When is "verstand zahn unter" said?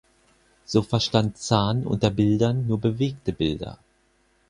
0.81-2.09